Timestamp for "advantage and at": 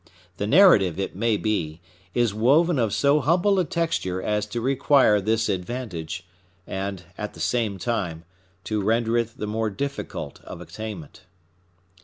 5.47-7.35